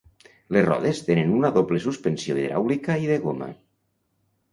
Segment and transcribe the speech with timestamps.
[0.55, 3.51] Les rodes tenen una doble suspensió hidràulica i de goma.